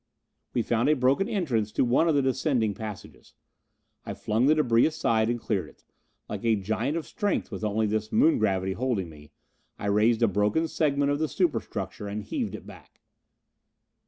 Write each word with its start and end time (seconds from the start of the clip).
We 0.55 0.63
found 0.63 0.89
a 0.89 0.95
broken 0.95 1.29
entrance 1.29 1.71
to 1.73 1.85
one 1.85 2.09
of 2.09 2.15
the 2.15 2.23
descending 2.23 2.73
passages. 2.73 3.35
I 4.03 4.15
flung 4.15 4.47
the 4.47 4.55
debris 4.55 4.87
aside 4.87 5.29
and 5.29 5.39
cleared 5.39 5.69
it. 5.69 5.85
Like 6.27 6.43
a 6.43 6.55
giant 6.55 6.97
of 6.97 7.05
strength 7.05 7.51
with 7.51 7.63
only 7.63 7.85
this 7.85 8.11
Moon 8.11 8.39
gravity 8.39 8.73
holding 8.73 9.09
me, 9.09 9.31
I 9.77 9.85
raised 9.85 10.23
a 10.23 10.27
broken 10.27 10.67
segment 10.67 11.11
of 11.11 11.19
the 11.19 11.27
superstructure 11.27 12.07
and 12.07 12.23
heaved 12.23 12.55
it 12.55 12.65
back. 12.65 13.01